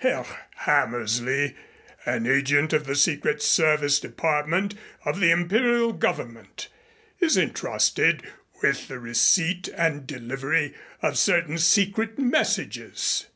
Herr 0.00 0.26
Hammersley, 0.56 1.56
an 2.04 2.26
agent 2.26 2.74
of 2.74 2.84
the 2.84 2.94
Secret 2.94 3.40
Service 3.40 3.98
Department 3.98 4.74
of 5.06 5.20
the 5.20 5.30
Imperial 5.30 5.94
Government, 5.94 6.68
is 7.18 7.38
intrusted 7.38 8.22
with 8.62 8.88
the 8.88 8.98
receipt 8.98 9.68
and 9.74 10.06
delivery 10.06 10.74
of 11.00 11.16
certain 11.16 11.56
secret 11.56 12.18
messages. 12.18 13.28